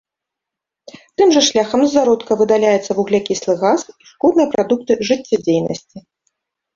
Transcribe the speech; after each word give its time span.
Тым 1.21 1.29
жа 1.33 1.41
шляхам 1.49 1.81
з 1.83 1.89
зародка 1.95 2.37
выдаляецца 2.39 2.91
вуглякіслы 2.99 3.53
газ 3.63 3.81
і 3.91 4.03
шкодныя 4.13 4.47
прадукты 4.55 4.97
жыццядзейнасці. 5.11 5.97